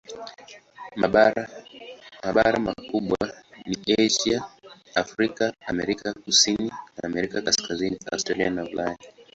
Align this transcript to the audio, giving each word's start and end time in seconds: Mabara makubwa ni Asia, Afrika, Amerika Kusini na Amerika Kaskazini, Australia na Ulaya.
Mabara 2.23 2.57
makubwa 2.67 3.17
ni 3.67 3.75
Asia, 4.05 4.43
Afrika, 4.95 5.45
Amerika 5.65 6.13
Kusini 6.13 6.67
na 6.69 7.03
Amerika 7.03 7.41
Kaskazini, 7.41 7.97
Australia 8.11 8.49
na 8.49 8.63
Ulaya. 8.63 8.97